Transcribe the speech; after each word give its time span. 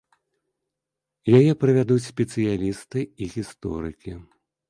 Яе 1.39 1.53
правядуць 1.65 2.07
спецыялісты 2.11 2.99
і 3.25 3.31
гісторыкі. 3.37 4.11